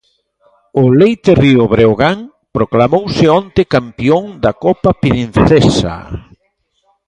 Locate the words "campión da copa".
3.75-4.91